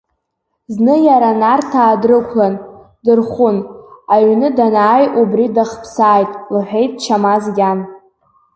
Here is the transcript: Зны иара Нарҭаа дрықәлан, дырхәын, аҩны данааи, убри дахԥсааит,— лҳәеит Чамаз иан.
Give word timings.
Зны 0.73 0.95
иара 1.07 1.31
Нарҭаа 1.41 1.93
дрықәлан, 2.01 2.53
дырхәын, 3.05 3.57
аҩны 4.13 4.49
данааи, 4.57 5.05
убри 5.21 5.45
дахԥсааит,— 5.55 6.31
лҳәеит 6.55 6.93
Чамаз 7.03 7.45
иан. 7.59 7.79